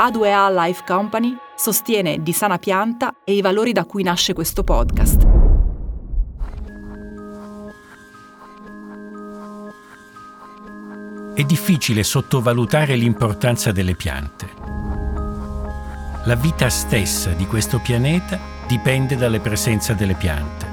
A2A 0.00 0.50
Life 0.54 0.84
Company 0.86 1.36
sostiene 1.54 2.22
Di 2.22 2.32
Sana 2.32 2.56
Pianta 2.56 3.16
e 3.22 3.34
i 3.34 3.42
valori 3.42 3.72
da 3.72 3.84
cui 3.84 4.02
nasce 4.02 4.32
questo 4.32 4.64
podcast. 4.64 5.26
È 11.34 11.42
difficile 11.42 12.02
sottovalutare 12.02 12.96
l'importanza 12.96 13.72
delle 13.72 13.94
piante. 13.94 14.48
La 16.24 16.34
vita 16.34 16.70
stessa 16.70 17.32
di 17.32 17.46
questo 17.46 17.78
pianeta 17.78 18.38
dipende 18.66 19.16
dalla 19.16 19.38
presenza 19.38 19.92
delle 19.92 20.14
piante. 20.14 20.66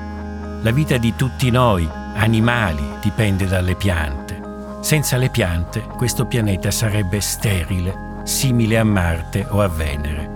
La 0.62 0.72
vita 0.72 0.96
di 0.96 1.16
tutti 1.18 1.52
noi, 1.52 1.86
animali, 2.16 2.84
dipende 3.02 3.46
dalle 3.46 3.76
piante. 3.76 4.80
Senza 4.80 5.18
le 5.18 5.30
piante 5.30 5.82
questo 5.82 6.26
pianeta 6.28 6.72
sarebbe 6.72 7.20
sterile, 7.20 8.07
simile 8.28 8.78
a 8.78 8.84
Marte 8.84 9.48
o 9.50 9.62
a 9.62 9.70
Venere. 9.70 10.30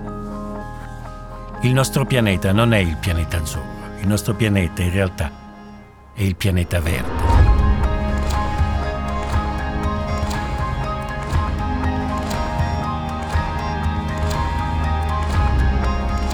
Il 1.64 1.74
nostro 1.74 2.06
pianeta 2.06 2.54
non 2.54 2.74
è 2.74 2.78
il 2.78 2.96
pianeta 2.96 3.38
azzurro, 3.38 3.98
il 4.00 4.08
nostro 4.08 4.34
pianeta 4.34 4.82
in 4.82 4.92
realtà 4.92 5.30
è 6.14 6.22
il 6.22 6.38
pianeta 6.38 6.80
verde. 6.80 7.30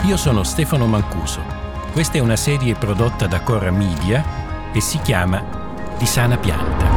Io 0.04 0.16
sono 0.16 0.44
Stefano 0.44 0.86
Mancuso. 0.86 1.42
Questa 1.92 2.20
è 2.20 2.22
una 2.22 2.36
serie 2.36 2.76
prodotta 2.76 3.26
da 3.26 3.42
Cora 3.42 3.72
Media 3.72 4.72
e 4.72 4.80
si 4.80 5.00
chiama 5.00 5.44
Di 5.98 6.06
sana 6.06 6.38
pianta. 6.38 6.97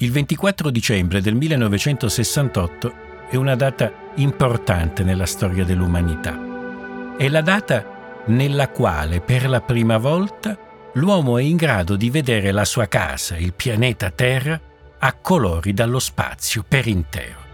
Il 0.00 0.12
24 0.12 0.70
dicembre 0.70 1.20
del 1.20 1.34
1968 1.34 2.92
è 3.30 3.34
una 3.34 3.56
data 3.56 3.92
importante 4.14 5.02
nella 5.02 5.26
storia 5.26 5.64
dell'umanità. 5.64 7.16
È 7.16 7.28
la 7.28 7.40
data 7.40 8.22
nella 8.26 8.68
quale 8.68 9.20
per 9.20 9.48
la 9.48 9.60
prima 9.60 9.98
volta 9.98 10.56
l'uomo 10.92 11.36
è 11.36 11.42
in 11.42 11.56
grado 11.56 11.96
di 11.96 12.10
vedere 12.10 12.52
la 12.52 12.64
sua 12.64 12.86
casa, 12.86 13.36
il 13.36 13.54
pianeta 13.54 14.12
Terra, 14.12 14.60
a 15.00 15.12
colori 15.14 15.74
dallo 15.74 15.98
spazio 15.98 16.64
per 16.66 16.86
intero. 16.86 17.46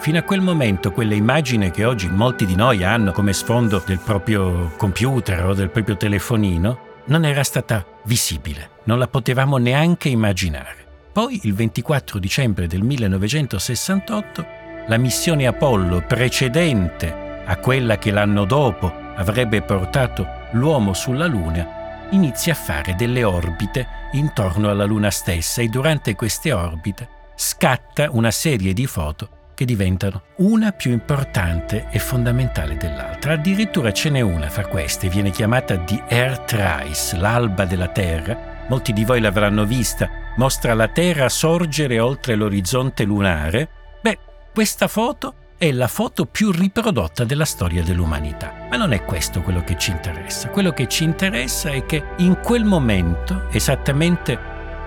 Fino 0.00 0.18
a 0.18 0.22
quel 0.22 0.40
momento 0.40 0.90
quella 0.90 1.14
immagine 1.14 1.70
che 1.70 1.84
oggi 1.84 2.08
molti 2.08 2.46
di 2.46 2.56
noi 2.56 2.82
hanno 2.82 3.12
come 3.12 3.32
sfondo 3.32 3.80
del 3.86 4.00
proprio 4.00 4.72
computer 4.76 5.46
o 5.46 5.54
del 5.54 5.70
proprio 5.70 5.96
telefonino 5.96 6.86
non 7.04 7.24
era 7.24 7.44
stata 7.44 7.86
visibile, 8.04 8.70
non 8.88 8.98
la 8.98 9.06
potevamo 9.06 9.58
neanche 9.58 10.08
immaginare. 10.08 10.86
Poi, 11.12 11.40
il 11.42 11.52
24 11.52 12.18
dicembre 12.18 12.66
del 12.66 12.80
1968, 12.80 14.46
la 14.86 14.96
missione 14.96 15.46
Apollo 15.46 16.04
precedente 16.06 17.42
a 17.44 17.56
quella 17.58 17.98
che 17.98 18.10
l'anno 18.10 18.46
dopo 18.46 18.90
avrebbe 19.14 19.60
portato 19.60 20.26
l'uomo 20.52 20.94
sulla 20.94 21.26
Luna 21.26 22.06
inizia 22.12 22.54
a 22.54 22.56
fare 22.56 22.94
delle 22.94 23.24
orbite 23.24 23.86
intorno 24.12 24.70
alla 24.70 24.86
Luna 24.86 25.10
stessa 25.10 25.60
e 25.60 25.68
durante 25.68 26.14
queste 26.14 26.52
orbite 26.52 27.08
scatta 27.34 28.08
una 28.10 28.30
serie 28.30 28.72
di 28.72 28.86
foto 28.86 29.28
che 29.54 29.66
diventano 29.66 30.22
una 30.36 30.72
più 30.72 30.92
importante 30.92 31.88
e 31.90 31.98
fondamentale 31.98 32.78
dell'altra. 32.78 33.34
Addirittura 33.34 33.92
ce 33.92 34.08
n'è 34.08 34.20
una 34.20 34.48
fra 34.48 34.66
queste, 34.66 35.10
viene 35.10 35.30
chiamata 35.30 35.76
The 35.76 36.04
Earthrise, 36.08 37.16
l'alba 37.18 37.66
della 37.66 37.88
Terra. 37.88 38.47
Molti 38.68 38.92
di 38.92 39.04
voi 39.04 39.20
l'avranno 39.20 39.64
vista, 39.64 40.10
mostra 40.36 40.74
la 40.74 40.88
Terra 40.88 41.28
sorgere 41.30 41.98
oltre 42.00 42.34
l'orizzonte 42.34 43.04
lunare. 43.04 43.68
Beh, 44.02 44.18
questa 44.52 44.88
foto 44.88 45.34
è 45.56 45.72
la 45.72 45.88
foto 45.88 46.26
più 46.26 46.52
riprodotta 46.52 47.24
della 47.24 47.46
storia 47.46 47.82
dell'umanità. 47.82 48.66
Ma 48.70 48.76
non 48.76 48.92
è 48.92 49.04
questo 49.04 49.40
quello 49.40 49.64
che 49.64 49.78
ci 49.78 49.90
interessa. 49.90 50.50
Quello 50.50 50.72
che 50.72 50.86
ci 50.86 51.04
interessa 51.04 51.70
è 51.70 51.86
che 51.86 52.04
in 52.18 52.40
quel 52.42 52.64
momento, 52.64 53.48
esattamente 53.50 54.38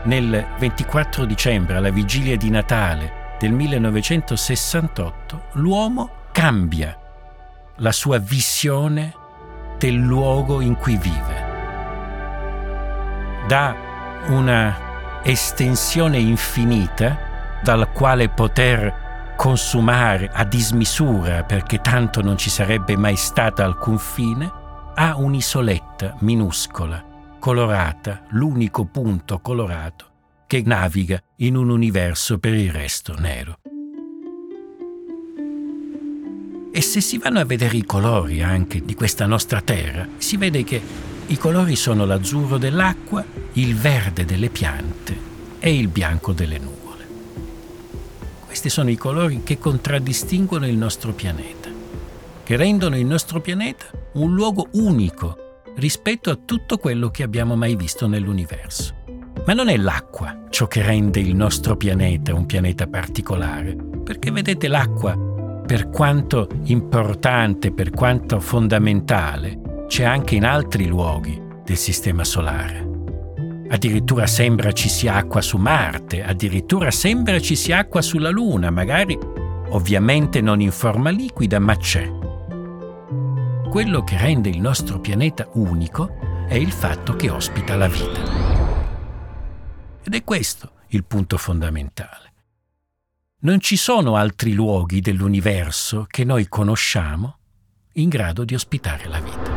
nel 0.03 0.45
24 0.59 1.25
dicembre, 1.25 1.77
alla 1.77 1.89
vigilia 1.89 2.37
di 2.37 2.51
Natale 2.51 3.35
del 3.39 3.51
1968, 3.51 5.45
l'uomo 5.53 6.09
cambia 6.31 6.95
la 7.77 7.91
sua 7.91 8.19
visione 8.19 9.13
del 9.79 9.95
luogo 9.95 10.61
in 10.61 10.75
cui 10.75 10.97
vive. 10.97 11.40
Da 13.47 13.75
una 14.27 15.21
estensione 15.23 16.17
infinita 16.17 17.59
dal 17.63 17.91
quale 17.91 18.29
poter 18.29 19.33
consumare 19.35 20.29
a 20.31 20.43
dismisura 20.43 21.43
perché 21.43 21.81
tanto 21.81 22.21
non 22.21 22.37
ci 22.37 22.49
sarebbe 22.49 22.95
mai 22.95 23.15
stato 23.15 23.63
alcun 23.63 23.97
fine, 23.97 24.51
ha 24.93 25.15
un'isoletta 25.17 26.17
minuscola, 26.19 27.03
colorata, 27.39 28.23
l'unico 28.29 28.85
punto 28.85 29.39
colorato 29.39 30.09
che 30.45 30.61
naviga 30.65 31.19
in 31.37 31.55
un 31.55 31.69
universo 31.69 32.37
per 32.37 32.53
il 32.53 32.71
resto 32.71 33.15
nero. 33.17 33.57
E 36.73 36.81
se 36.81 37.01
si 37.01 37.17
vanno 37.17 37.39
a 37.39 37.45
vedere 37.45 37.77
i 37.77 37.83
colori 37.83 38.41
anche 38.41 38.83
di 38.83 38.93
questa 38.93 39.25
nostra 39.25 39.61
terra, 39.61 40.07
si 40.17 40.37
vede 40.37 40.63
che 40.63 40.81
i 41.31 41.37
colori 41.37 41.77
sono 41.77 42.03
l'azzurro 42.03 42.57
dell'acqua, 42.57 43.23
il 43.53 43.73
verde 43.73 44.25
delle 44.25 44.49
piante 44.49 45.17
e 45.59 45.73
il 45.73 45.87
bianco 45.87 46.33
delle 46.33 46.57
nuvole. 46.57 47.07
Questi 48.45 48.67
sono 48.67 48.89
i 48.89 48.97
colori 48.97 49.41
che 49.41 49.57
contraddistinguono 49.57 50.67
il 50.67 50.75
nostro 50.75 51.13
pianeta, 51.13 51.69
che 52.43 52.55
rendono 52.57 52.97
il 52.97 53.05
nostro 53.05 53.39
pianeta 53.39 53.85
un 54.15 54.33
luogo 54.33 54.67
unico 54.73 55.61
rispetto 55.77 56.31
a 56.31 56.37
tutto 56.43 56.77
quello 56.77 57.09
che 57.11 57.23
abbiamo 57.23 57.55
mai 57.55 57.77
visto 57.77 58.07
nell'universo. 58.07 58.93
Ma 59.45 59.53
non 59.53 59.69
è 59.69 59.77
l'acqua 59.77 60.47
ciò 60.49 60.67
che 60.67 60.81
rende 60.81 61.21
il 61.21 61.33
nostro 61.33 61.77
pianeta 61.77 62.33
un 62.33 62.45
pianeta 62.45 62.87
particolare, 62.87 63.73
perché 64.03 64.31
vedete 64.31 64.67
l'acqua, 64.67 65.17
per 65.65 65.89
quanto 65.89 66.49
importante, 66.63 67.71
per 67.71 67.89
quanto 67.89 68.41
fondamentale, 68.41 69.70
c'è 69.91 70.05
anche 70.05 70.35
in 70.35 70.45
altri 70.45 70.85
luoghi 70.87 71.37
del 71.65 71.75
Sistema 71.75 72.23
Solare. 72.23 72.87
Addirittura 73.67 74.25
sembra 74.25 74.71
ci 74.71 74.87
sia 74.87 75.15
acqua 75.15 75.41
su 75.41 75.57
Marte, 75.57 76.23
addirittura 76.23 76.89
sembra 76.91 77.41
ci 77.41 77.57
sia 77.57 77.79
acqua 77.79 78.01
sulla 78.01 78.29
Luna, 78.29 78.69
magari 78.69 79.19
ovviamente 79.71 80.39
non 80.39 80.61
in 80.61 80.71
forma 80.71 81.09
liquida, 81.09 81.59
ma 81.59 81.75
c'è. 81.75 82.09
Quello 83.69 84.01
che 84.05 84.17
rende 84.17 84.47
il 84.47 84.61
nostro 84.61 85.01
pianeta 85.01 85.49
unico 85.55 86.45
è 86.47 86.55
il 86.55 86.71
fatto 86.71 87.17
che 87.17 87.29
ospita 87.29 87.75
la 87.75 87.89
vita. 87.89 88.21
Ed 90.03 90.15
è 90.15 90.23
questo 90.23 90.71
il 90.91 91.03
punto 91.03 91.35
fondamentale. 91.35 92.31
Non 93.39 93.59
ci 93.59 93.75
sono 93.75 94.15
altri 94.15 94.53
luoghi 94.53 95.01
dell'universo 95.01 96.05
che 96.09 96.23
noi 96.23 96.47
conosciamo 96.47 97.39
in 97.95 98.07
grado 98.07 98.45
di 98.45 98.55
ospitare 98.55 99.09
la 99.09 99.19
vita. 99.19 99.50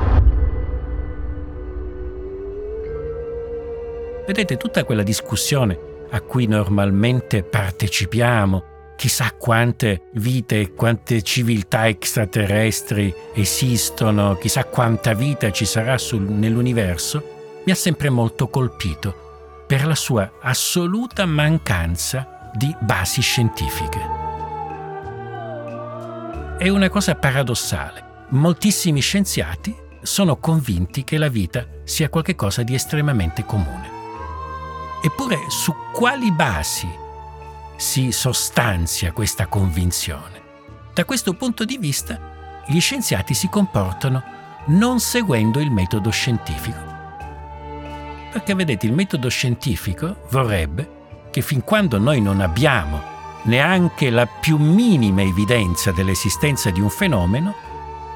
Vedete 4.26 4.56
tutta 4.56 4.84
quella 4.84 5.02
discussione 5.02 5.78
a 6.10 6.20
cui 6.22 6.46
normalmente 6.46 7.42
partecipiamo, 7.42 8.94
chissà 8.96 9.32
quante 9.36 10.08
vite 10.14 10.60
e 10.60 10.72
quante 10.72 11.20
civiltà 11.20 11.88
extraterrestri 11.88 13.14
esistono, 13.34 14.36
chissà 14.36 14.64
quanta 14.64 15.12
vita 15.12 15.50
ci 15.50 15.66
sarà 15.66 15.98
sul, 15.98 16.22
nell'universo, 16.22 17.62
mi 17.66 17.72
ha 17.72 17.74
sempre 17.74 18.08
molto 18.08 18.48
colpito 18.48 19.64
per 19.66 19.84
la 19.84 19.94
sua 19.94 20.34
assoluta 20.40 21.26
mancanza 21.26 22.50
di 22.54 22.74
basi 22.80 23.20
scientifiche. 23.20 24.22
È 26.56 26.68
una 26.68 26.88
cosa 26.88 27.14
paradossale. 27.14 28.02
Moltissimi 28.28 29.00
scienziati 29.00 29.74
sono 30.00 30.36
convinti 30.36 31.04
che 31.04 31.18
la 31.18 31.28
vita 31.28 31.66
sia 31.82 32.08
qualcosa 32.08 32.62
di 32.62 32.74
estremamente 32.74 33.44
comune. 33.44 34.03
Eppure 35.04 35.50
su 35.50 35.74
quali 35.92 36.32
basi 36.32 36.88
si 37.76 38.10
sostanzia 38.10 39.12
questa 39.12 39.48
convinzione? 39.48 40.40
Da 40.94 41.04
questo 41.04 41.34
punto 41.34 41.66
di 41.66 41.76
vista, 41.76 42.62
gli 42.66 42.80
scienziati 42.80 43.34
si 43.34 43.50
comportano 43.50 44.22
non 44.68 45.00
seguendo 45.00 45.60
il 45.60 45.70
metodo 45.70 46.08
scientifico. 46.08 46.78
Perché 48.32 48.54
vedete, 48.54 48.86
il 48.86 48.94
metodo 48.94 49.28
scientifico 49.28 50.22
vorrebbe 50.30 51.28
che 51.30 51.42
fin 51.42 51.62
quando 51.62 51.98
noi 51.98 52.22
non 52.22 52.40
abbiamo 52.40 53.02
neanche 53.42 54.08
la 54.08 54.24
più 54.24 54.56
minima 54.56 55.20
evidenza 55.20 55.92
dell'esistenza 55.92 56.70
di 56.70 56.80
un 56.80 56.88
fenomeno, 56.88 57.54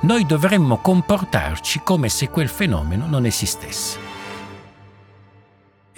noi 0.00 0.24
dovremmo 0.24 0.78
comportarci 0.78 1.82
come 1.84 2.08
se 2.08 2.30
quel 2.30 2.48
fenomeno 2.48 3.06
non 3.06 3.26
esistesse. 3.26 4.17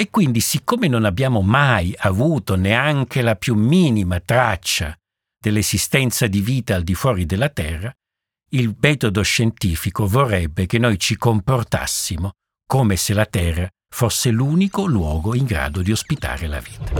E 0.00 0.08
quindi, 0.08 0.41
siccome 0.41 0.88
non 0.88 1.05
abbiamo 1.05 1.43
mai 1.43 1.94
avuto 1.99 2.56
neanche 2.56 3.20
la 3.20 3.37
più 3.37 3.55
minima 3.55 4.19
traccia 4.19 4.97
dell'esistenza 5.38 6.26
di 6.26 6.41
vita 6.41 6.75
al 6.75 6.85
di 6.85 6.94
fuori 6.94 7.26
della 7.26 7.50
Terra, 7.50 7.93
il 8.52 8.75
metodo 8.81 9.20
scientifico 9.20 10.06
vorrebbe 10.06 10.64
che 10.64 10.79
noi 10.79 10.99
ci 10.99 11.19
comportassimo 11.19 12.31
come 12.67 12.97
se 12.97 13.12
la 13.12 13.26
Terra 13.26 13.69
fosse 13.94 14.31
l'unico 14.31 14.87
luogo 14.87 15.35
in 15.35 15.44
grado 15.44 15.82
di 15.82 15.93
ospitare 15.93 16.46
la 16.46 16.61
vita. 16.61 16.93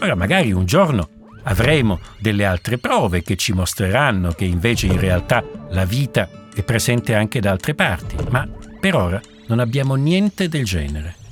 Ora 0.00 0.14
magari 0.14 0.52
un 0.52 0.64
giorno 0.64 1.10
avremo 1.42 2.00
delle 2.18 2.46
altre 2.46 2.78
prove 2.78 3.22
che 3.22 3.36
ci 3.36 3.52
mostreranno 3.52 4.32
che 4.32 4.46
invece 4.46 4.86
in 4.86 4.98
realtà 4.98 5.44
la 5.68 5.84
vita 5.84 6.48
è 6.54 6.62
presente 6.62 7.14
anche 7.14 7.40
da 7.40 7.50
altre 7.50 7.74
parti, 7.74 8.16
ma 8.30 8.48
per 8.80 8.94
ora 8.94 9.20
non 9.48 9.58
abbiamo 9.58 9.96
niente 9.96 10.48
del 10.48 10.64
genere. 10.64 11.24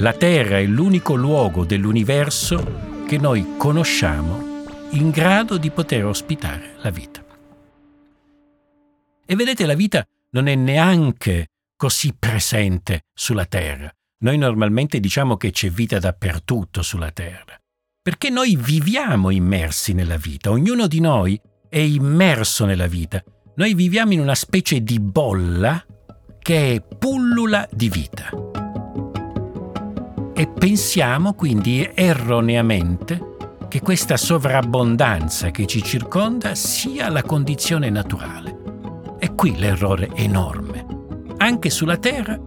La 0.00 0.12
Terra 0.12 0.58
è 0.58 0.64
l'unico 0.64 1.16
luogo 1.16 1.64
dell'universo 1.64 3.02
che 3.08 3.18
noi 3.18 3.56
conosciamo 3.56 4.64
in 4.90 5.10
grado 5.10 5.58
di 5.58 5.72
poter 5.72 6.04
ospitare 6.04 6.76
la 6.82 6.90
vita. 6.90 7.24
E 9.26 9.34
vedete, 9.34 9.66
la 9.66 9.74
vita 9.74 10.06
non 10.30 10.46
è 10.46 10.54
neanche 10.54 11.48
così 11.74 12.14
presente 12.16 13.06
sulla 13.12 13.44
Terra. 13.46 13.92
Noi 14.18 14.38
normalmente 14.38 15.00
diciamo 15.00 15.36
che 15.36 15.50
c'è 15.50 15.68
vita 15.68 15.98
dappertutto 15.98 16.80
sulla 16.82 17.10
Terra, 17.10 17.60
perché 18.00 18.30
noi 18.30 18.54
viviamo 18.54 19.30
immersi 19.30 19.94
nella 19.94 20.16
vita, 20.16 20.50
ognuno 20.50 20.86
di 20.86 21.00
noi 21.00 21.40
è 21.68 21.78
immerso 21.78 22.66
nella 22.66 22.86
vita. 22.86 23.20
Noi 23.56 23.74
viviamo 23.74 24.12
in 24.12 24.20
una 24.20 24.36
specie 24.36 24.80
di 24.80 25.00
bolla 25.00 25.84
che 26.38 26.74
è 26.76 26.80
pullula 26.80 27.68
di 27.72 27.88
vita 27.88 28.67
e 30.38 30.46
pensiamo 30.46 31.34
quindi 31.34 31.90
erroneamente 31.92 33.34
che 33.66 33.80
questa 33.80 34.16
sovrabbondanza 34.16 35.50
che 35.50 35.66
ci 35.66 35.82
circonda 35.82 36.54
sia 36.54 37.08
la 37.08 37.24
condizione 37.24 37.90
naturale. 37.90 38.56
E 39.18 39.34
qui 39.34 39.58
l'errore 39.58 40.10
enorme. 40.14 40.86
Anche 41.38 41.70
sulla 41.70 41.96
Terra 41.96 42.38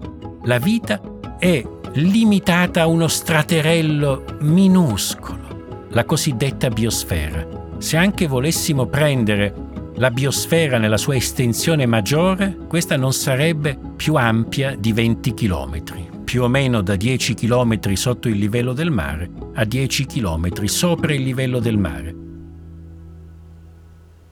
la 0.43 0.57
vita 0.57 1.01
è 1.37 1.61
limitata 1.95 2.83
a 2.83 2.87
uno 2.87 3.09
straterello 3.09 4.37
minuscolo, 4.39 5.87
la 5.89 6.05
cosiddetta 6.05 6.69
biosfera. 6.69 7.45
Se 7.77 7.97
anche 7.97 8.25
volessimo 8.25 8.85
prendere 8.85 9.53
la 9.95 10.11
biosfera 10.11 10.77
nella 10.77 10.95
sua 10.95 11.17
estensione 11.17 11.85
maggiore, 11.85 12.55
questa 12.69 12.95
non 12.95 13.11
sarebbe 13.11 13.77
più 13.97 14.15
ampia 14.15 14.77
di 14.77 14.93
20 14.93 15.33
chilometri 15.33 16.10
più 16.31 16.43
o 16.43 16.47
meno 16.47 16.79
da 16.81 16.95
10 16.95 17.33
km 17.33 17.91
sotto 17.91 18.29
il 18.29 18.37
livello 18.37 18.71
del 18.71 18.89
mare 18.89 19.29
a 19.55 19.65
10 19.65 20.05
km 20.05 20.63
sopra 20.63 21.13
il 21.13 21.23
livello 21.23 21.59
del 21.59 21.77
mare. 21.77 22.15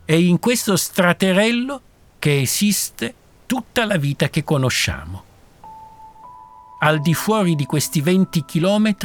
È 0.05 0.13
in 0.13 0.39
questo 0.39 0.77
straterello 0.77 1.81
che 2.17 2.39
esiste 2.39 3.13
tutta 3.45 3.83
la 3.83 3.97
vita 3.97 4.29
che 4.29 4.45
conosciamo. 4.45 5.23
Al 6.79 7.01
di 7.01 7.13
fuori 7.13 7.55
di 7.55 7.65
questi 7.65 7.99
20 7.99 8.45
km 8.45 8.95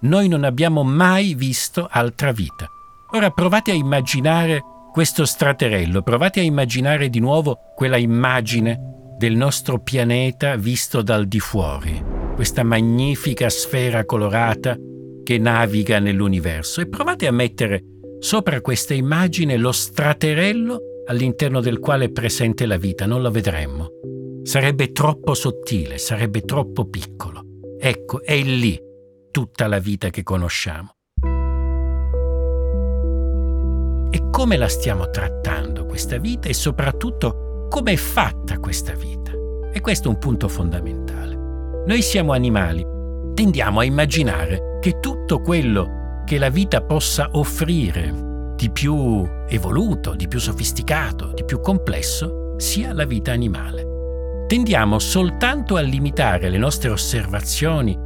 noi 0.00 0.28
non 0.28 0.44
abbiamo 0.44 0.82
mai 0.82 1.34
visto 1.34 1.88
altra 1.90 2.32
vita. 2.32 2.66
Ora 3.10 3.28
provate 3.28 3.70
a 3.72 3.74
immaginare 3.74 4.62
questo 4.90 5.26
straterello, 5.26 6.00
provate 6.00 6.40
a 6.40 6.44
immaginare 6.44 7.10
di 7.10 7.20
nuovo 7.20 7.58
quella 7.76 7.98
immagine 7.98 8.80
del 9.18 9.36
nostro 9.36 9.78
pianeta 9.80 10.56
visto 10.56 11.02
dal 11.02 11.26
di 11.26 11.38
fuori 11.38 12.09
questa 12.40 12.62
magnifica 12.62 13.50
sfera 13.50 14.06
colorata 14.06 14.74
che 15.22 15.36
naviga 15.36 15.98
nell'universo 15.98 16.80
e 16.80 16.88
provate 16.88 17.26
a 17.26 17.32
mettere 17.32 17.84
sopra 18.18 18.62
questa 18.62 18.94
immagine 18.94 19.58
lo 19.58 19.72
straterello 19.72 20.80
all'interno 21.04 21.60
del 21.60 21.78
quale 21.80 22.06
è 22.06 22.10
presente 22.10 22.64
la 22.64 22.78
vita, 22.78 23.04
non 23.04 23.20
lo 23.20 23.30
vedremmo. 23.30 23.90
Sarebbe 24.42 24.90
troppo 24.90 25.34
sottile, 25.34 25.98
sarebbe 25.98 26.40
troppo 26.40 26.88
piccolo. 26.88 27.44
Ecco, 27.78 28.22
è 28.22 28.40
lì 28.40 28.80
tutta 29.30 29.66
la 29.66 29.78
vita 29.78 30.08
che 30.08 30.22
conosciamo. 30.22 30.94
E 34.10 34.30
come 34.30 34.56
la 34.56 34.68
stiamo 34.68 35.10
trattando 35.10 35.84
questa 35.84 36.16
vita 36.16 36.48
e 36.48 36.54
soprattutto 36.54 37.66
come 37.68 37.92
è 37.92 37.96
fatta 37.96 38.58
questa 38.58 38.94
vita? 38.94 39.30
E 39.74 39.82
questo 39.82 40.08
è 40.08 40.10
un 40.10 40.16
punto 40.16 40.48
fondamentale. 40.48 41.29
Noi 41.90 42.02
siamo 42.02 42.30
animali, 42.30 42.86
tendiamo 43.34 43.80
a 43.80 43.84
immaginare 43.84 44.78
che 44.80 45.00
tutto 45.00 45.40
quello 45.40 46.22
che 46.24 46.38
la 46.38 46.48
vita 46.48 46.82
possa 46.82 47.30
offrire 47.32 48.52
di 48.54 48.70
più 48.70 49.28
evoluto, 49.48 50.14
di 50.14 50.28
più 50.28 50.38
sofisticato, 50.38 51.32
di 51.34 51.44
più 51.44 51.58
complesso, 51.58 52.54
sia 52.58 52.92
la 52.92 53.04
vita 53.04 53.32
animale. 53.32 54.44
Tendiamo 54.46 55.00
soltanto 55.00 55.74
a 55.74 55.80
limitare 55.80 56.48
le 56.48 56.58
nostre 56.58 56.90
osservazioni 56.90 57.98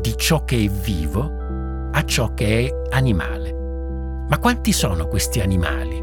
di 0.00 0.14
ciò 0.16 0.42
che 0.44 0.64
è 0.64 0.68
vivo 0.68 1.30
a 1.92 2.02
ciò 2.06 2.32
che 2.32 2.66
è 2.66 2.94
animale. 2.94 3.52
Ma 4.30 4.38
quanti 4.38 4.72
sono 4.72 5.08
questi 5.08 5.40
animali, 5.40 6.02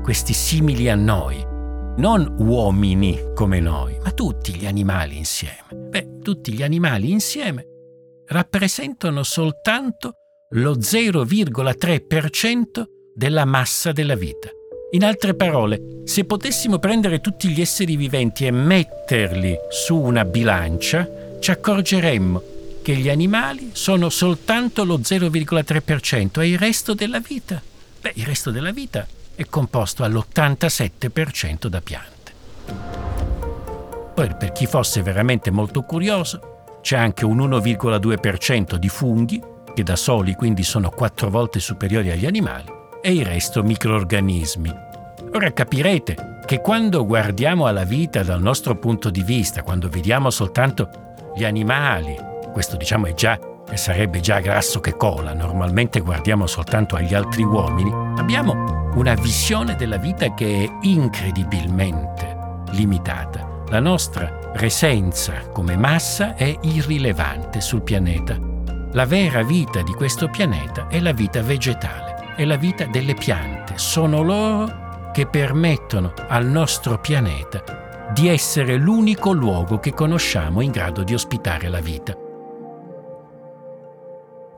questi 0.00 0.32
simili 0.32 0.88
a 0.88 0.94
noi? 0.94 1.44
Non 1.96 2.36
uomini 2.38 3.32
come 3.34 3.58
noi, 3.58 3.98
ma 4.00 4.12
tutti 4.12 4.54
gli 4.54 4.64
animali 4.64 5.16
insieme. 5.16 5.77
Tutti 6.28 6.52
gli 6.52 6.62
animali 6.62 7.10
insieme 7.10 7.64
rappresentano 8.26 9.22
soltanto 9.22 10.12
lo 10.50 10.76
0,3% 10.76 12.84
della 13.14 13.46
massa 13.46 13.92
della 13.92 14.14
vita. 14.14 14.50
In 14.90 15.04
altre 15.04 15.34
parole, 15.34 16.02
se 16.04 16.26
potessimo 16.26 16.78
prendere 16.78 17.22
tutti 17.22 17.48
gli 17.48 17.62
esseri 17.62 17.96
viventi 17.96 18.44
e 18.44 18.50
metterli 18.50 19.56
su 19.70 19.96
una 19.96 20.26
bilancia, 20.26 21.08
ci 21.40 21.50
accorgeremmo 21.50 22.42
che 22.82 22.94
gli 22.96 23.08
animali 23.08 23.70
sono 23.72 24.10
soltanto 24.10 24.84
lo 24.84 24.98
0,3% 24.98 26.42
e 26.42 26.48
il 26.48 26.58
resto 26.58 26.92
della 26.92 27.20
vita? 27.20 27.62
Beh, 28.02 28.12
il 28.16 28.26
resto 28.26 28.50
della 28.50 28.72
vita 28.72 29.06
è 29.34 29.46
composto 29.46 30.04
all'87% 30.04 31.68
da 31.68 31.80
piante. 31.80 32.17
Poi, 34.18 34.34
per 34.36 34.50
chi 34.50 34.66
fosse 34.66 35.00
veramente 35.00 35.52
molto 35.52 35.82
curioso, 35.82 36.80
c'è 36.80 36.96
anche 36.96 37.24
un 37.24 37.38
1,2% 37.38 38.74
di 38.74 38.88
funghi, 38.88 39.40
che 39.72 39.84
da 39.84 39.94
soli 39.94 40.34
quindi 40.34 40.64
sono 40.64 40.90
quattro 40.90 41.30
volte 41.30 41.60
superiori 41.60 42.10
agli 42.10 42.26
animali, 42.26 42.64
e 43.00 43.12
il 43.12 43.24
resto 43.24 43.62
microorganismi. 43.62 44.74
Ora 45.34 45.52
capirete 45.52 46.40
che 46.44 46.60
quando 46.60 47.06
guardiamo 47.06 47.66
alla 47.66 47.84
vita 47.84 48.24
dal 48.24 48.42
nostro 48.42 48.74
punto 48.74 49.08
di 49.08 49.22
vista, 49.22 49.62
quando 49.62 49.88
vediamo 49.88 50.30
soltanto 50.30 50.90
gli 51.36 51.44
animali, 51.44 52.16
questo 52.52 52.76
diciamo 52.76 53.06
è 53.06 53.14
già 53.14 53.38
e 53.70 53.76
sarebbe 53.76 54.18
già 54.18 54.40
grasso 54.40 54.80
che 54.80 54.96
cola, 54.96 55.32
normalmente 55.32 56.00
guardiamo 56.00 56.48
soltanto 56.48 56.96
agli 56.96 57.14
altri 57.14 57.44
uomini, 57.44 57.92
abbiamo 58.18 58.90
una 58.96 59.14
visione 59.14 59.76
della 59.76 59.98
vita 59.98 60.34
che 60.34 60.64
è 60.64 60.68
incredibilmente 60.88 62.36
limitata. 62.72 63.57
La 63.70 63.80
nostra 63.80 64.28
presenza 64.50 65.50
come 65.50 65.76
massa 65.76 66.34
è 66.34 66.58
irrilevante 66.62 67.60
sul 67.60 67.82
pianeta. 67.82 68.40
La 68.92 69.04
vera 69.04 69.42
vita 69.42 69.82
di 69.82 69.92
questo 69.92 70.30
pianeta 70.30 70.88
è 70.88 70.98
la 71.00 71.12
vita 71.12 71.42
vegetale, 71.42 72.34
è 72.34 72.46
la 72.46 72.56
vita 72.56 72.86
delle 72.86 73.12
piante. 73.12 73.76
Sono 73.76 74.22
loro 74.22 75.10
che 75.12 75.26
permettono 75.26 76.14
al 76.28 76.46
nostro 76.46 76.98
pianeta 76.98 78.08
di 78.14 78.28
essere 78.28 78.76
l'unico 78.76 79.32
luogo 79.32 79.78
che 79.78 79.92
conosciamo 79.92 80.62
in 80.62 80.70
grado 80.70 81.02
di 81.02 81.12
ospitare 81.12 81.68
la 81.68 81.80
vita. 81.80 82.16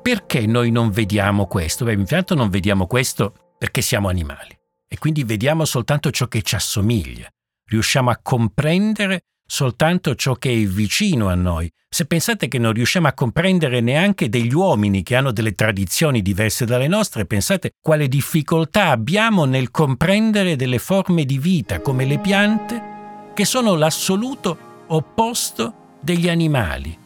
Perché 0.02 0.46
noi 0.46 0.70
non 0.70 0.90
vediamo 0.90 1.46
questo? 1.46 1.84
Beh, 1.84 1.94
intanto 1.94 2.36
non 2.36 2.48
vediamo 2.48 2.86
questo 2.86 3.32
perché 3.58 3.82
siamo 3.82 4.08
animali 4.08 4.56
e 4.86 4.98
quindi 4.98 5.24
vediamo 5.24 5.64
soltanto 5.64 6.12
ciò 6.12 6.28
che 6.28 6.42
ci 6.42 6.54
assomiglia 6.54 7.28
riusciamo 7.70 8.10
a 8.10 8.18
comprendere 8.20 9.22
soltanto 9.46 10.14
ciò 10.14 10.34
che 10.34 10.52
è 10.52 10.64
vicino 10.66 11.28
a 11.28 11.34
noi. 11.34 11.70
Se 11.88 12.04
pensate 12.04 12.46
che 12.46 12.58
non 12.58 12.72
riusciamo 12.72 13.08
a 13.08 13.12
comprendere 13.12 13.80
neanche 13.80 14.28
degli 14.28 14.54
uomini 14.54 15.02
che 15.02 15.16
hanno 15.16 15.32
delle 15.32 15.54
tradizioni 15.54 16.22
diverse 16.22 16.64
dalle 16.64 16.86
nostre, 16.86 17.26
pensate 17.26 17.72
quale 17.80 18.06
difficoltà 18.06 18.90
abbiamo 18.90 19.44
nel 19.44 19.70
comprendere 19.70 20.54
delle 20.54 20.78
forme 20.78 21.24
di 21.24 21.38
vita 21.38 21.80
come 21.80 22.04
le 22.04 22.18
piante, 22.18 22.82
che 23.34 23.44
sono 23.44 23.74
l'assoluto 23.74 24.84
opposto 24.86 25.74
degli 26.00 26.28
animali. 26.28 26.98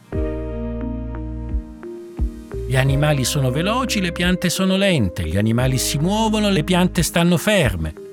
Gli 2.67 2.75
animali 2.75 3.23
sono 3.23 3.51
veloci, 3.51 4.01
le 4.01 4.11
piante 4.11 4.49
sono 4.49 4.75
lente, 4.75 5.23
gli 5.23 5.37
animali 5.37 5.77
si 5.77 5.97
muovono, 5.97 6.49
le 6.49 6.63
piante 6.63 7.01
stanno 7.01 7.37
ferme. 7.37 8.04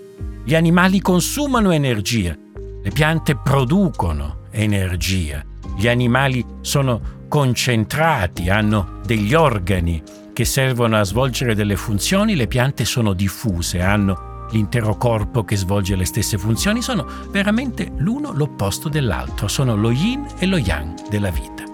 Gli 0.44 0.56
animali 0.56 1.00
consumano 1.00 1.70
energia, 1.70 2.36
le 2.82 2.90
piante 2.90 3.36
producono 3.36 4.40
energia. 4.50 5.44
Gli 5.76 5.86
animali 5.86 6.44
sono 6.62 7.00
concentrati, 7.28 8.50
hanno 8.50 9.00
degli 9.06 9.34
organi 9.34 10.02
che 10.32 10.44
servono 10.44 10.98
a 10.98 11.04
svolgere 11.04 11.54
delle 11.54 11.76
funzioni, 11.76 12.34
le 12.34 12.48
piante 12.48 12.84
sono 12.84 13.12
diffuse, 13.12 13.80
hanno 13.80 14.46
l'intero 14.50 14.96
corpo 14.96 15.44
che 15.44 15.56
svolge 15.56 15.94
le 15.94 16.04
stesse 16.04 16.36
funzioni, 16.36 16.82
sono 16.82 17.06
veramente 17.30 17.92
l'uno 17.98 18.32
l'opposto 18.32 18.88
dell'altro, 18.88 19.46
sono 19.46 19.76
lo 19.76 19.92
yin 19.92 20.26
e 20.38 20.46
lo 20.46 20.56
yang 20.56 21.08
della 21.08 21.30
vita. 21.30 21.71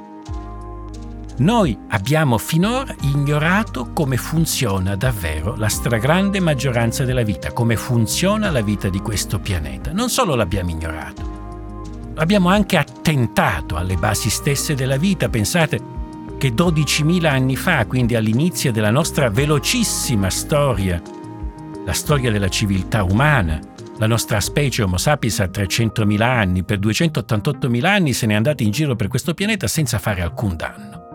Noi 1.39 1.79
abbiamo 1.91 2.37
finora 2.37 2.93
ignorato 3.03 3.93
come 3.93 4.17
funziona 4.17 4.97
davvero 4.97 5.55
la 5.55 5.69
stragrande 5.69 6.41
maggioranza 6.41 7.05
della 7.05 7.23
vita, 7.23 7.53
come 7.53 7.77
funziona 7.77 8.51
la 8.51 8.61
vita 8.61 8.89
di 8.89 8.99
questo 8.99 9.39
pianeta. 9.39 9.93
Non 9.93 10.11
solo 10.11 10.35
l'abbiamo 10.35 10.71
ignorato, 10.71 12.13
abbiamo 12.17 12.49
anche 12.49 12.77
attentato 12.77 13.77
alle 13.77 13.95
basi 13.95 14.31
stesse 14.31 14.75
della 14.75 14.97
vita. 14.97 15.29
Pensate 15.29 15.81
che 16.39 16.53
12.000 16.53 17.27
anni 17.27 17.55
fa, 17.55 17.87
quindi 17.87 18.17
all'inizio 18.17 18.73
della 18.73 18.91
nostra 18.91 19.31
velocissima 19.31 20.31
storia, 20.31 21.01
la 21.85 21.93
storia 21.93 22.33
della 22.33 22.49
civiltà 22.49 23.05
umana, 23.05 23.61
la 23.99 24.07
nostra 24.09 24.41
specie 24.41 24.83
Homo 24.83 24.97
sapiens 24.97 25.39
ha 25.39 25.45
300.000 25.45 26.21
anni, 26.21 26.65
per 26.65 26.81
288.000 26.81 27.85
anni 27.85 28.13
se 28.13 28.27
n'è 28.27 28.35
andata 28.35 28.65
in 28.65 28.73
giro 28.73 28.97
per 28.97 29.07
questo 29.07 29.35
pianeta 29.35 29.69
senza 29.69 30.01
fare 30.01 30.21
alcun 30.21 30.57
danno. 30.57 31.08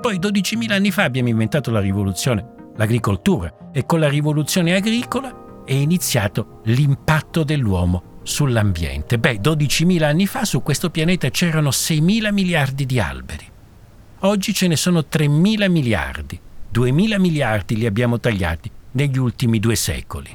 Poi 0.00 0.18
12.000 0.18 0.72
anni 0.72 0.90
fa 0.90 1.02
abbiamo 1.02 1.28
inventato 1.28 1.70
la 1.70 1.80
rivoluzione, 1.80 2.72
l'agricoltura 2.76 3.70
e 3.72 3.84
con 3.84 3.98
la 3.98 4.08
rivoluzione 4.08 4.74
agricola 4.74 5.62
è 5.64 5.72
iniziato 5.72 6.60
l'impatto 6.64 7.42
dell'uomo 7.42 8.20
sull'ambiente. 8.22 9.18
Beh, 9.18 9.40
12.000 9.40 10.04
anni 10.04 10.26
fa 10.26 10.44
su 10.44 10.62
questo 10.62 10.90
pianeta 10.90 11.30
c'erano 11.30 11.70
6.000 11.70 12.32
miliardi 12.32 12.86
di 12.86 13.00
alberi. 13.00 13.46
Oggi 14.20 14.54
ce 14.54 14.68
ne 14.68 14.76
sono 14.76 15.00
3.000 15.00 15.70
miliardi. 15.70 16.40
2.000 16.72 17.18
miliardi 17.18 17.76
li 17.76 17.86
abbiamo 17.86 18.20
tagliati 18.20 18.70
negli 18.92 19.18
ultimi 19.18 19.58
due 19.58 19.74
secoli. 19.74 20.34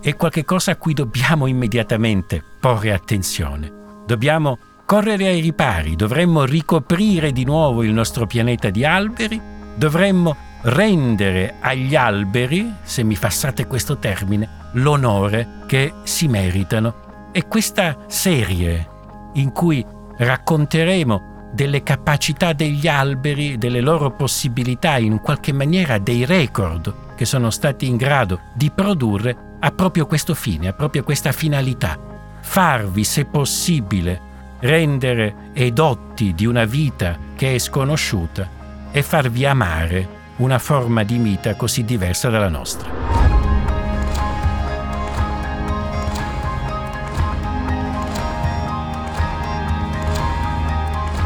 È 0.00 0.14
qualcosa 0.16 0.72
a 0.72 0.76
cui 0.76 0.94
dobbiamo 0.94 1.46
immediatamente 1.46 2.42
porre 2.60 2.92
attenzione. 2.92 3.72
Dobbiamo 4.06 4.58
correre 4.84 5.28
ai 5.28 5.40
ripari, 5.40 5.96
dovremmo 5.96 6.44
ricoprire 6.44 7.32
di 7.32 7.44
nuovo 7.44 7.82
il 7.82 7.92
nostro 7.92 8.26
pianeta 8.26 8.70
di 8.70 8.84
alberi, 8.84 9.40
dovremmo 9.74 10.36
rendere 10.62 11.56
agli 11.60 11.94
alberi, 11.94 12.72
se 12.82 13.02
mi 13.02 13.16
passate 13.16 13.66
questo 13.66 13.98
termine, 13.98 14.70
l'onore 14.72 15.62
che 15.66 15.92
si 16.04 16.28
meritano. 16.28 17.30
E 17.32 17.46
questa 17.48 18.04
serie 18.06 18.88
in 19.34 19.52
cui 19.52 19.84
racconteremo 20.16 21.32
delle 21.52 21.82
capacità 21.82 22.52
degli 22.52 22.86
alberi, 22.86 23.58
delle 23.58 23.80
loro 23.80 24.10
possibilità, 24.10 24.98
in 24.98 25.20
qualche 25.20 25.52
maniera 25.52 25.98
dei 25.98 26.24
record 26.24 27.14
che 27.16 27.24
sono 27.24 27.50
stati 27.50 27.86
in 27.86 27.96
grado 27.96 28.40
di 28.54 28.70
produrre, 28.70 29.56
ha 29.60 29.70
proprio 29.70 30.06
questo 30.06 30.34
fine, 30.34 30.68
ha 30.68 30.72
proprio 30.72 31.04
questa 31.04 31.32
finalità. 31.32 31.98
Farvi, 32.40 33.04
se 33.04 33.24
possibile, 33.24 34.32
rendere 34.64 35.50
edotti 35.52 36.32
di 36.32 36.46
una 36.46 36.64
vita 36.64 37.18
che 37.36 37.54
è 37.54 37.58
sconosciuta 37.58 38.48
e 38.90 39.02
farvi 39.02 39.44
amare 39.44 40.22
una 40.36 40.58
forma 40.58 41.02
di 41.02 41.18
vita 41.18 41.54
così 41.54 41.84
diversa 41.84 42.30
dalla 42.30 42.48
nostra. 42.48 42.90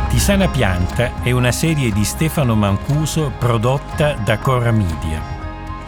Tisana 0.08 0.48
Pianta 0.48 1.22
è 1.22 1.30
una 1.30 1.52
serie 1.52 1.92
di 1.92 2.04
Stefano 2.04 2.56
Mancuso 2.56 3.32
prodotta 3.38 4.14
da 4.14 4.36
Cora 4.38 4.72
Media. 4.72 5.22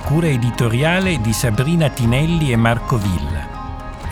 Cura 0.04 0.28
editoriale 0.28 1.20
di 1.20 1.32
Sabrina 1.32 1.88
Tinelli 1.88 2.52
e 2.52 2.56
Marco 2.56 2.96
Villa. 2.96 3.49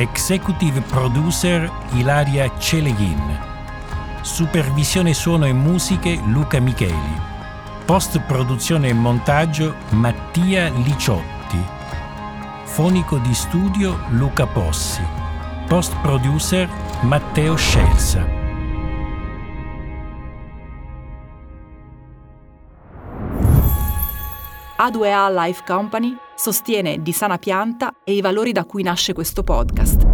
Executive 0.00 0.81
producer 0.83 1.69
Ilaria 1.95 2.49
Celeghin. 2.59 3.37
Supervisione 4.21 5.12
suono 5.12 5.45
e 5.45 5.52
musiche 5.52 6.21
Luca 6.26 6.61
Micheli. 6.61 7.21
Post 7.85 8.21
produzione 8.21 8.90
e 8.90 8.93
montaggio 8.93 9.75
Mattia 9.88 10.69
Liciotti. 10.69 11.61
Fonico 12.62 13.19
di 13.19 13.35
studio 13.35 13.99
Luca 14.11 14.47
Possi. 14.47 15.02
Post 15.67 15.97
producer 16.00 16.69
Matteo 17.00 17.57
Scelsa. 17.57 18.25
A2A 24.78 25.33
Life 25.35 25.64
Company 25.67 26.17
sostiene 26.38 27.02
Di 27.02 27.12
Sana 27.12 27.37
Pianta 27.37 27.97
e 28.04 28.14
i 28.14 28.21
valori 28.21 28.52
da 28.52 28.64
cui 28.64 28.85
nasce 28.85 29.12
questo 29.12 29.42
podcast. 29.42 30.08